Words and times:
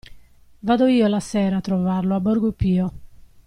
Vado 0.63 0.87
io 0.87 1.05
la 1.05 1.19
sera 1.19 1.57
a 1.57 1.61
trovarlo 1.61 2.15
a 2.15 2.19
Borgo 2.19 2.53
Pio. 2.53 2.91